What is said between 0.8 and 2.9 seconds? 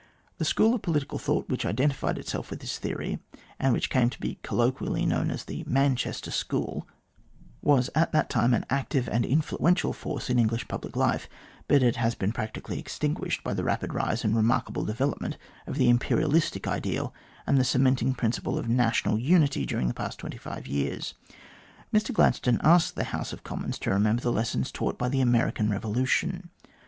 political thought, which identified itself with this